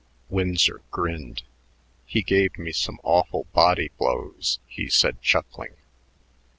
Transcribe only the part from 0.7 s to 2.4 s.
grinned. "He